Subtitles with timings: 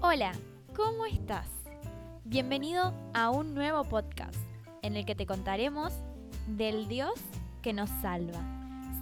[0.00, 0.32] Hola,
[0.76, 1.48] ¿cómo estás?
[2.24, 4.38] Bienvenido a un nuevo podcast
[4.82, 5.92] en el que te contaremos
[6.46, 7.14] del Dios
[7.62, 8.40] que nos salva.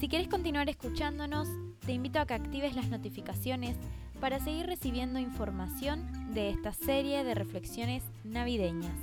[0.01, 1.49] Si quieres continuar escuchándonos,
[1.85, 3.77] te invito a que actives las notificaciones
[4.23, 8.99] para seguir recibiendo información de esta serie de reflexiones navideñas.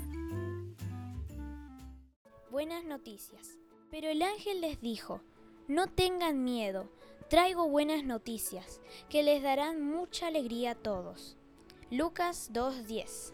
[2.49, 3.59] Buenas noticias.
[3.91, 5.21] Pero el ángel les dijo,
[5.67, 6.89] no tengan miedo,
[7.29, 11.37] traigo buenas noticias que les darán mucha alegría a todos.
[11.93, 13.33] Lucas 2.10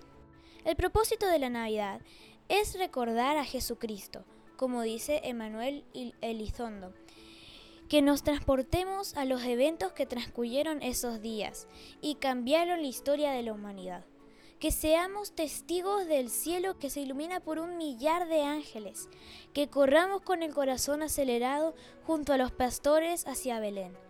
[0.66, 2.02] El propósito de la Navidad
[2.50, 4.26] es recordar a Jesucristo,
[4.58, 5.86] como dice Emanuel
[6.20, 6.94] Elizondo,
[7.88, 11.70] que nos transportemos a los eventos que transcurrieron esos días
[12.02, 14.04] y cambiaron la historia de la humanidad.
[14.60, 19.08] Que seamos testigos del cielo que se ilumina por un millar de ángeles,
[19.54, 24.09] que corramos con el corazón acelerado junto a los pastores hacia Belén.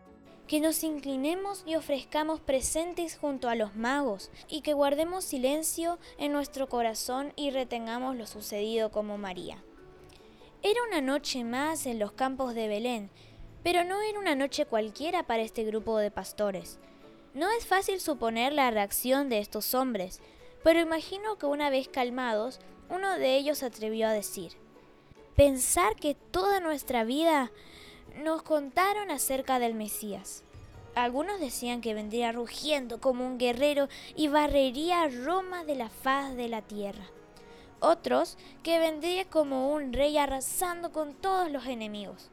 [0.50, 6.32] Que nos inclinemos y ofrezcamos presentes junto a los magos y que guardemos silencio en
[6.32, 9.64] nuestro corazón y retengamos lo sucedido como María.
[10.64, 13.12] Era una noche más en los campos de Belén,
[13.62, 16.80] pero no era una noche cualquiera para este grupo de pastores.
[17.36, 20.20] No es fácil suponer la reacción de estos hombres,
[20.64, 22.60] pero imagino que una vez calmados,
[22.90, 24.54] uno de ellos atrevió a decir,
[25.36, 27.52] pensar que toda nuestra vida
[28.18, 30.44] nos contaron acerca del Mesías.
[30.96, 36.36] Algunos decían que vendría rugiendo como un guerrero y barrería a Roma de la faz
[36.36, 37.06] de la tierra.
[37.80, 42.30] Otros que vendría como un rey arrasando con todos los enemigos.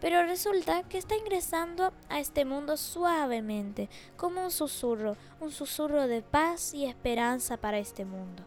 [0.00, 6.22] Pero resulta que está ingresando a este mundo suavemente, como un susurro, un susurro de
[6.22, 8.42] paz y esperanza para este mundo,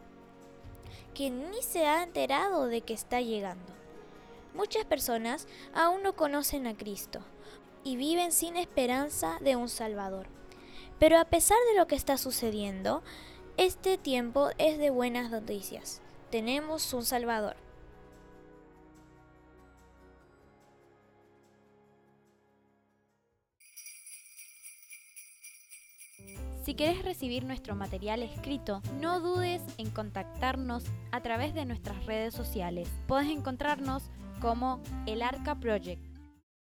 [1.14, 3.83] que ni se ha enterado de que está llegando.
[4.54, 7.20] Muchas personas aún no conocen a Cristo
[7.84, 10.28] y viven sin esperanza de un Salvador.
[11.00, 13.04] Pero a pesar de lo que está sucediendo,
[13.58, 16.02] este tiempo es de buenas noticias.
[16.30, 17.56] Tenemos un Salvador.
[26.63, 32.34] Si quieres recibir nuestro material escrito, no dudes en contactarnos a través de nuestras redes
[32.34, 32.88] sociales.
[33.06, 34.03] Puedes encontrarnos
[34.44, 36.12] como El Arca Project